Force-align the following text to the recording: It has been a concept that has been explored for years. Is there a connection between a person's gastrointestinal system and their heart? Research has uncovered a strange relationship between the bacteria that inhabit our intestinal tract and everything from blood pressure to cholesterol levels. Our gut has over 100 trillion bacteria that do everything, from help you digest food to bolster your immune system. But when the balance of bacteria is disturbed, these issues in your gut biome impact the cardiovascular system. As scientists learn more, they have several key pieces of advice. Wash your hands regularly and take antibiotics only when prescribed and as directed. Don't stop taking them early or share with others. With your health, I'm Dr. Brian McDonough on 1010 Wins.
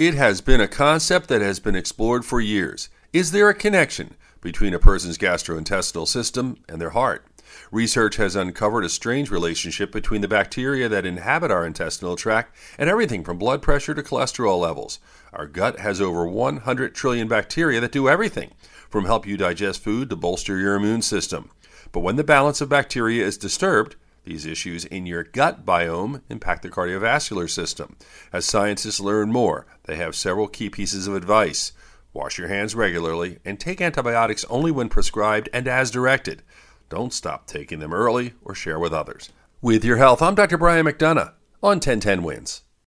It 0.00 0.14
has 0.14 0.40
been 0.40 0.62
a 0.62 0.66
concept 0.66 1.28
that 1.28 1.42
has 1.42 1.60
been 1.60 1.76
explored 1.76 2.24
for 2.24 2.40
years. 2.40 2.88
Is 3.12 3.32
there 3.32 3.50
a 3.50 3.54
connection 3.54 4.16
between 4.40 4.72
a 4.72 4.78
person's 4.78 5.18
gastrointestinal 5.18 6.08
system 6.08 6.56
and 6.70 6.80
their 6.80 6.96
heart? 6.96 7.26
Research 7.70 8.16
has 8.16 8.34
uncovered 8.34 8.82
a 8.82 8.88
strange 8.88 9.30
relationship 9.30 9.92
between 9.92 10.22
the 10.22 10.26
bacteria 10.26 10.88
that 10.88 11.04
inhabit 11.04 11.50
our 11.50 11.66
intestinal 11.66 12.16
tract 12.16 12.56
and 12.78 12.88
everything 12.88 13.22
from 13.22 13.36
blood 13.36 13.60
pressure 13.60 13.92
to 13.92 14.02
cholesterol 14.02 14.58
levels. 14.58 15.00
Our 15.34 15.44
gut 15.44 15.80
has 15.80 16.00
over 16.00 16.26
100 16.26 16.94
trillion 16.94 17.28
bacteria 17.28 17.78
that 17.80 17.92
do 17.92 18.08
everything, 18.08 18.52
from 18.88 19.04
help 19.04 19.26
you 19.26 19.36
digest 19.36 19.82
food 19.82 20.08
to 20.08 20.16
bolster 20.16 20.56
your 20.56 20.76
immune 20.76 21.02
system. 21.02 21.50
But 21.92 22.00
when 22.00 22.16
the 22.16 22.24
balance 22.24 22.62
of 22.62 22.70
bacteria 22.70 23.26
is 23.26 23.36
disturbed, 23.36 23.96
these 24.24 24.46
issues 24.46 24.84
in 24.84 25.06
your 25.06 25.24
gut 25.24 25.64
biome 25.64 26.22
impact 26.28 26.62
the 26.62 26.68
cardiovascular 26.68 27.48
system. 27.48 27.96
As 28.32 28.44
scientists 28.44 29.00
learn 29.00 29.32
more, 29.32 29.66
they 29.84 29.96
have 29.96 30.14
several 30.14 30.48
key 30.48 30.70
pieces 30.70 31.06
of 31.06 31.14
advice. 31.14 31.72
Wash 32.12 32.38
your 32.38 32.48
hands 32.48 32.74
regularly 32.74 33.38
and 33.44 33.58
take 33.58 33.80
antibiotics 33.80 34.44
only 34.50 34.70
when 34.70 34.88
prescribed 34.88 35.48
and 35.52 35.68
as 35.68 35.90
directed. 35.90 36.42
Don't 36.88 37.12
stop 37.12 37.46
taking 37.46 37.78
them 37.78 37.94
early 37.94 38.34
or 38.42 38.54
share 38.54 38.78
with 38.78 38.92
others. 38.92 39.30
With 39.62 39.84
your 39.84 39.96
health, 39.96 40.20
I'm 40.20 40.34
Dr. 40.34 40.58
Brian 40.58 40.86
McDonough 40.86 41.32
on 41.62 41.78
1010 41.78 42.22
Wins. 42.22 42.62